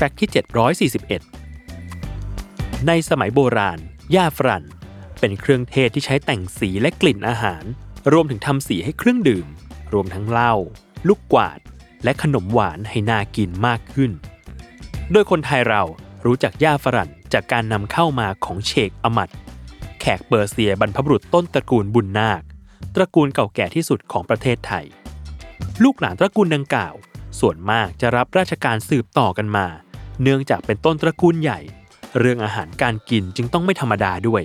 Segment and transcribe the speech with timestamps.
[0.00, 0.30] แฟกต์ที่
[1.00, 3.78] 741 ในสมัยโบราณ
[4.14, 4.64] ย่าฝรั่น
[5.20, 7.64] เป็นเครื่องเทศที่ใช้แต่งสีและกลิ่นอาหาร
[8.12, 9.46] รวมถึงทำสีให้เครื่องดื่ม
[9.92, 10.54] รวมทั้งเหล้า
[11.08, 11.60] ลูกกวาด
[12.04, 14.10] และขนมหวานให้น่ากินมากขึ้น
[15.12, 15.82] โดยคนไทยเรา
[16.26, 19.30] รู้จักย่าฝรั่นจากการนำเข้ามาของเชกอมัด
[20.00, 22.42] แขกเปอร์เซียบรรพบุรุษต้นตระกูลบุญนาค
[22.94, 24.84] ตระกูลเก่าแก่ที่สุดของประเทศไทย
[25.82, 26.94] ลูกหลานตระกูลดังกล่าว
[27.40, 29.66] ส่วนมากจะรับราชการสืบต่อกันมา
[30.22, 31.60] เนื่องจากเป็นต้นตระกูลใหญ่
[32.18, 34.42] เรื่องอาหารการกินจึงต้องไม่ธรรมดาด้วย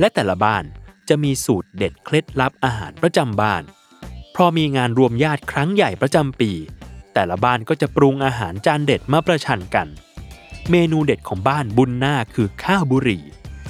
[0.00, 0.64] และแต่ละบ้าน
[1.08, 3.62] จะมีสูตรเด็ดเคล็ดลับอาหารประจำบ้าน
[4.36, 6.52] พอมีงานรวมญาติครั้งใหญ่ประจำปี
[7.14, 9.88] แต่ละบ้านก็จะปรุงอาหารจานเด็ดมาประชันกัน
[10.70, 13.20] เมนูเด็ดของบ้านบุญนาคคือข้าวบุรี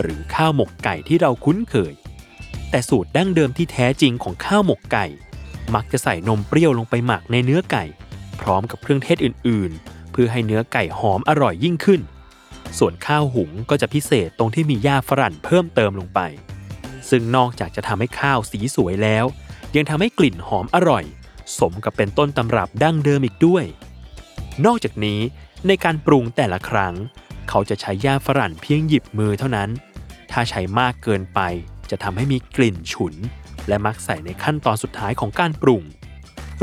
[0.01, 1.95] หรือข้าวหมกไก่ที่เราคุ้นเคย
[2.71, 5.07] แต่สูตรดั้งเดิมที่แท้จริงของข้าวหมกไก่
[5.75, 7.85] มักจะใส่นมเปรี้ยวลงไปหมักในเนื้อไก่
[8.41, 12.01] พร้อมกับเครื่องเทศอื่นๆ พื่อให้เนื้อไก่หอมอร่อยยิ่งขึ้น
[12.79, 16.21] ส่วนข้าวหุงก็จะพิเศษตรงที่มีหญ้าฝรั่นเพิ่มเติมลงไป
[17.11, 19.25] ซึ่งนอกจากจะทำให้ข้าวสีสวยแล้ว
[19.77, 21.05] ยังทำให้กลิ่นหอมอร่อย
[21.59, 23.65] สมกับเป็นต้นตำรับดั้งเดิมอีกด้วย
[24.67, 25.21] นอกจากนี้
[25.67, 26.95] ในการปรุงแต่ละครั้ง
[27.49, 29.69] เขาจะใช้หญ้าฝรั่นเพียงหยิบมือเท่านั้น
[30.31, 31.41] ถ้าใช้มากเกินไป
[31.91, 33.15] จะทำให้มีกลิ่นฉุน
[33.69, 35.83] และมักใส่ในขั้นตอนสุดท้ายของการปรุง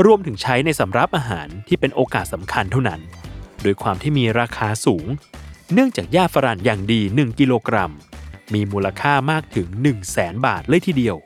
[0.06, 3.00] รวมถึงใช้ในสำรับอาหารที่เป็นโอกาสสำคัญเท่านั้น
[3.62, 5.06] โดยความที่มีราคาสูง
[5.72, 7.92] เนื่องจากหญ้าฝรั่นอย่างดี 1 กิโลกรัม
[8.54, 11.16] มีมูลค่ามากถึง 1 0 0 0 0แบาทเลยทีเดียว